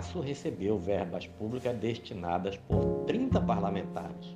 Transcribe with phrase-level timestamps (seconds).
[0.00, 4.34] Tratoraço recebeu verbas públicas destinadas por 30 parlamentares.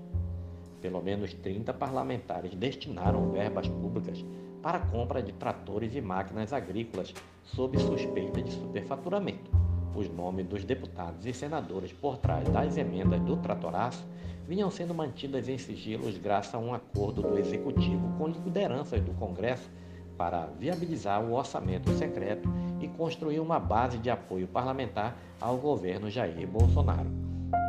[0.83, 4.23] Pelo menos 30 parlamentares destinaram verbas públicas
[4.61, 9.51] para compra de tratores e máquinas agrícolas sob suspeita de superfaturamento.
[9.97, 14.07] Os nomes dos deputados e senadores por trás das emendas do Tratoraço
[14.47, 19.71] vinham sendo mantidas em sigilos graças a um acordo do Executivo com lideranças do Congresso
[20.19, 22.49] para viabilizar o orçamento secreto
[22.97, 27.11] construir uma base de apoio parlamentar ao governo Jair Bolsonaro.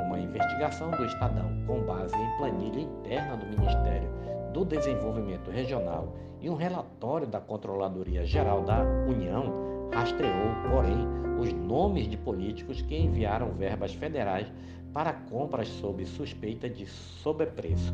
[0.05, 4.09] Uma investigação do Estadão, com base em planilha interna do Ministério
[4.53, 11.05] do Desenvolvimento Regional e um relatório da Controladoria Geral da União, rastreou, porém,
[11.39, 14.47] os nomes de políticos que enviaram verbas federais
[14.93, 17.93] para compras sob suspeita de sobrepreço.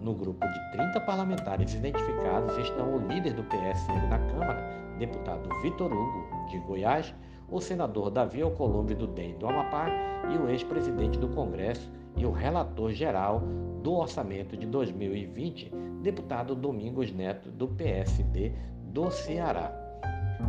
[0.00, 4.62] No grupo de 30 parlamentares identificados estão o líder do PSL na Câmara,
[5.00, 7.14] deputado Vitor Hugo, de Goiás,
[7.48, 9.88] o senador Davi Alcolumbre do DEM do Amapá
[10.32, 13.40] e o ex-presidente do Congresso e o relator geral
[13.82, 15.70] do orçamento de 2020,
[16.02, 18.52] deputado Domingos Neto do PSD
[18.92, 19.72] do Ceará.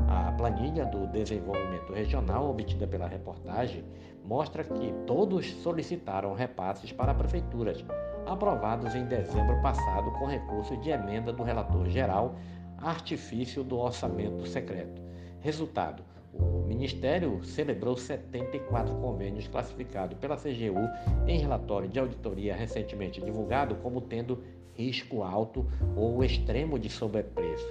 [0.07, 3.83] A planilha do desenvolvimento regional obtida pela reportagem
[4.23, 7.83] mostra que todos solicitaram repasses para prefeituras,
[8.25, 12.35] aprovados em dezembro passado com recurso de emenda do relator geral,
[12.77, 15.06] artifício do orçamento secreto.
[15.47, 16.03] Resultado:
[16.33, 20.89] o Ministério celebrou 74 convênios classificados pela CGU
[21.25, 24.43] em relatório de auditoria recentemente divulgado como tendo
[24.75, 27.65] risco alto ou extremo de sobrepreço.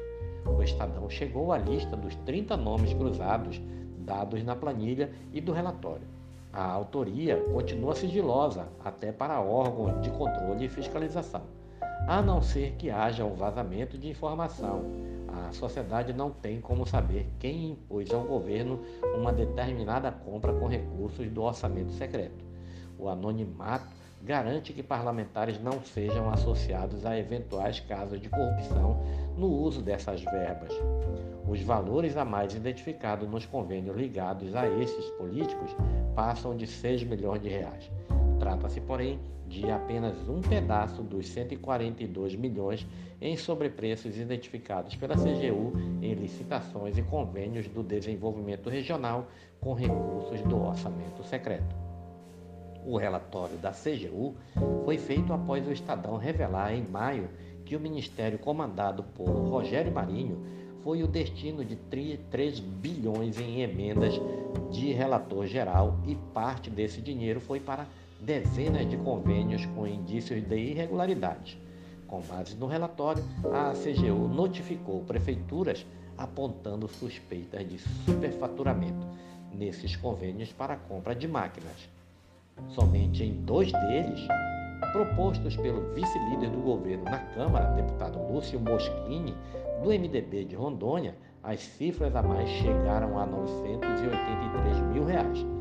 [0.47, 3.61] O Estadão chegou à lista dos 30 nomes cruzados
[3.99, 6.09] dados na planilha e do relatório.
[6.55, 11.43] A autoria continua sigilosa até para órgãos de controle e fiscalização,
[12.09, 15.06] a não ser que haja um vazamento de informação.
[15.45, 18.81] A sociedade não tem como saber quem impôs ao governo
[19.15, 22.45] uma determinada compra com recursos do orçamento secreto.
[22.99, 23.87] O anonimato
[24.23, 28.99] garante que parlamentares não sejam associados a eventuais casos de corrupção
[29.37, 30.73] no uso dessas verbas.
[31.47, 35.71] Os valores a mais identificados nos convênios ligados a esses políticos
[36.15, 37.91] passam de 6 milhões de reais.
[38.47, 39.19] Trata-se, porém,
[39.49, 42.87] de apenas um pedaço dos 142 milhões
[43.21, 49.27] em sobrepreços identificados pela CGU em licitações e convênios do desenvolvimento regional
[49.61, 51.75] com recursos do orçamento secreto.
[52.87, 54.37] O relatório da CGU
[54.85, 57.29] foi feito após o Estadão revelar em maio
[57.65, 60.41] que o ministério comandado por Rogério Marinho
[60.85, 64.15] foi o destino de 3 bilhões em emendas
[64.71, 67.89] de relator geral e parte desse dinheiro foi para
[68.21, 71.59] dezenas de convênios com indícios de irregularidades.
[72.07, 73.23] Com base no relatório,
[73.53, 75.85] a CGU notificou prefeituras
[76.17, 79.07] apontando suspeitas de superfaturamento
[79.53, 81.89] nesses convênios para a compra de máquinas.
[82.69, 84.21] Somente em dois deles,
[84.93, 89.35] propostos pelo vice-líder do governo na Câmara, deputado Lúcio Moschini,
[89.83, 95.56] do MDB de Rondônia, as cifras a mais chegaram a 983 mil reais.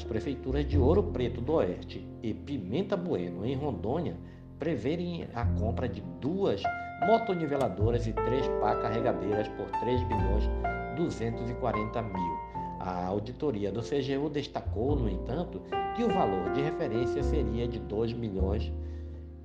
[0.00, 4.16] As prefeituras de Ouro Preto do Oeste e Pimenta Bueno, em Rondônia,
[4.58, 6.62] preverem a compra de duas
[7.06, 10.48] motoniveladoras e três pá carregadeiras por 3 bilhões
[10.96, 12.38] 240 mil.
[12.80, 15.60] A auditoria do CGU destacou, no entanto,
[15.94, 18.72] que o valor de referência seria de 2 milhões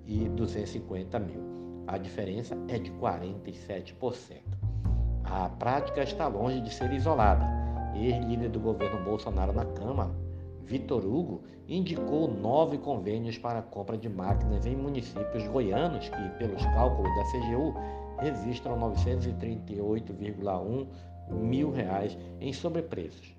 [0.08, 1.42] e 250 mil.
[1.86, 3.94] A diferença é de 47%.
[5.26, 7.46] A prática está longe de ser isolada.
[7.94, 10.12] Ex-líder do governo Bolsonaro na Câmara,
[10.66, 16.64] Vitor Hugo, indicou nove convênios para a compra de máquinas em municípios goianos que, pelos
[16.64, 17.76] cálculos da CGU,
[18.20, 20.88] registram 938,1
[21.30, 23.36] mil reais em sobrepreços.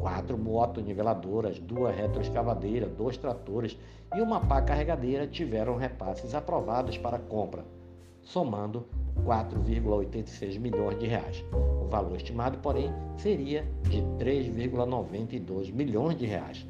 [0.00, 3.78] Quatro motoniveladoras, duas retroescavadeiras, dois tratores
[4.14, 7.64] e uma pá carregadeira tiveram repasses aprovados para compra,
[8.24, 8.86] somando
[9.24, 11.44] 4,86 milhões de reais.
[11.52, 16.66] O valor estimado, porém, seria de 3,92 milhões de reais.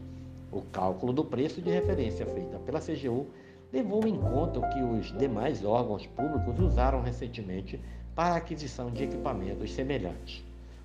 [0.53, 3.27] O cálculo do preço de referência feita pela CGU
[3.73, 7.81] levou em conta o que os demais órgãos públicos usaram recentemente
[8.15, 10.45] para a aquisição de equipamentos semelhantes.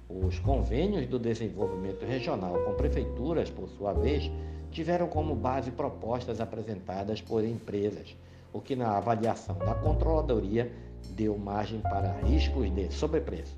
[0.09, 4.31] Os convênios do desenvolvimento regional com prefeituras, por sua vez,
[4.71, 8.15] tiveram como base propostas apresentadas por empresas,
[8.51, 10.71] o que na avaliação da controladoria
[11.11, 13.57] deu margem para riscos de sobrepreço.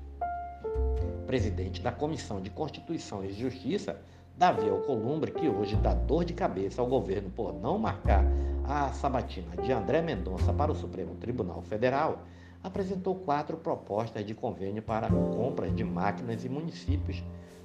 [1.26, 4.00] Presidente da Comissão de Constituição e Justiça,
[4.36, 8.24] Davi Alcolumbre, que hoje dá dor de cabeça ao governo por não marcar
[8.64, 12.22] a sabatina de André Mendonça para o Supremo Tribunal Federal,
[12.62, 17.22] apresentou quatro propostas de convênio para compras de máquinas e municípios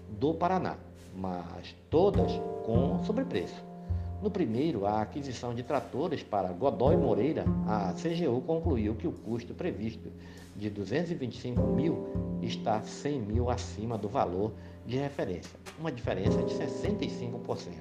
[0.09, 0.77] do Paraná,
[1.15, 2.31] mas todas
[2.65, 3.63] com sobrepreço.
[4.19, 9.53] No primeiro, a aquisição de tratores para Godoy Moreira, a CGU concluiu que o custo
[9.53, 10.11] previsto
[10.55, 14.53] de 225 mil está 100 mil acima do valor
[14.87, 17.73] de referência, uma diferença de 65%.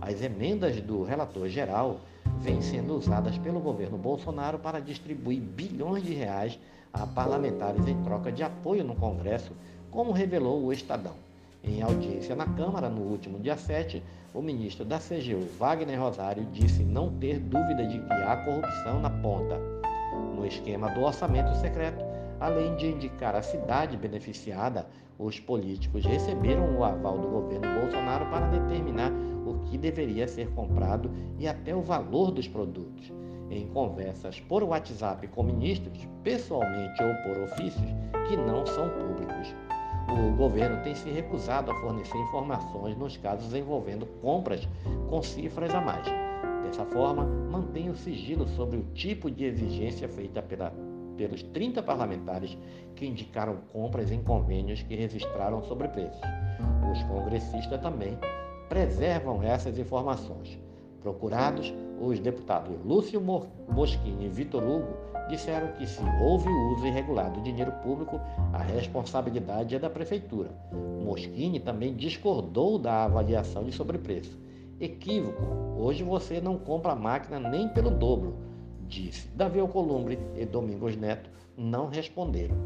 [0.00, 2.00] As emendas do relator geral
[2.38, 6.58] vêm sendo usadas pelo governo Bolsonaro para distribuir bilhões de reais
[6.94, 9.52] a parlamentares em troca de apoio no Congresso,
[9.90, 11.27] como revelou o Estadão.
[11.64, 14.02] Em audiência na Câmara no último dia 7,
[14.32, 19.10] o ministro da CGU, Wagner Rosário, disse não ter dúvida de que há corrupção na
[19.10, 19.58] ponta.
[20.36, 22.04] No esquema do orçamento secreto,
[22.38, 24.86] além de indicar a cidade beneficiada,
[25.18, 29.10] os políticos receberam o aval do governo Bolsonaro para determinar
[29.44, 33.12] o que deveria ser comprado e até o valor dos produtos.
[33.50, 37.90] Em conversas por WhatsApp com ministros, pessoalmente ou por ofícios,
[38.28, 39.54] que não são públicos
[40.10, 44.66] o governo tem se recusado a fornecer informações nos casos envolvendo compras
[45.08, 46.04] com cifras a mais.
[46.64, 50.72] Dessa forma, mantém o sigilo sobre o tipo de exigência feita pela,
[51.16, 52.56] pelos 30 parlamentares
[52.94, 56.20] que indicaram compras em convênios que registraram sobrepreços.
[56.90, 58.18] Os congressistas também
[58.68, 60.58] preservam essas informações.
[61.00, 67.42] Procurados, os deputados Lúcio Moschini e Vitor Hugo disseram que se houve uso irregular do
[67.42, 68.20] dinheiro público,
[68.52, 70.50] a responsabilidade é da prefeitura.
[71.04, 74.38] Moschini também discordou da avaliação de sobrepreço.
[74.80, 75.42] Equívoco,
[75.76, 78.36] hoje você não compra a máquina nem pelo dobro,
[78.86, 79.28] disse.
[79.34, 82.56] Davi Alcolumbre e Domingos Neto não responderam.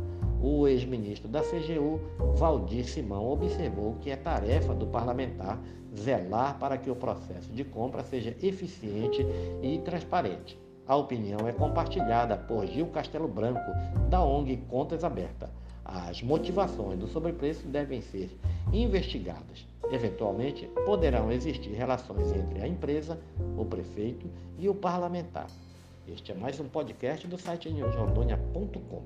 [0.40, 2.00] O ex-ministro da CGU,
[2.34, 5.58] Valdir Simão, observou que é tarefa do parlamentar
[5.94, 9.24] zelar para que o processo de compra seja eficiente
[9.62, 10.58] e transparente.
[10.86, 13.70] A opinião é compartilhada por Gil Castelo Branco,
[14.08, 15.48] da ONG Contas Aberta.
[15.84, 18.30] As motivações do sobrepreço devem ser
[18.72, 19.66] investigadas.
[19.90, 23.18] Eventualmente, poderão existir relações entre a empresa,
[23.56, 24.26] o prefeito
[24.58, 25.46] e o parlamentar.
[26.08, 29.02] Este é mais um podcast do site newsrondônia.com.